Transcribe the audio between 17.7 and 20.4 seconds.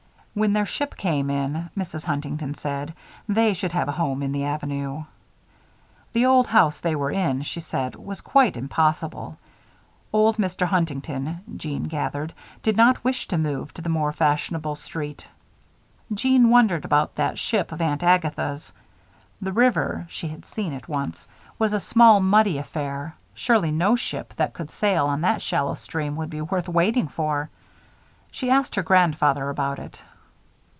of Aunt Agatha's. The river she